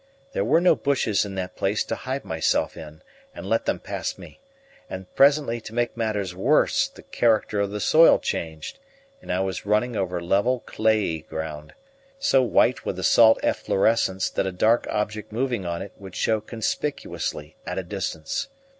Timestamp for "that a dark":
14.31-14.87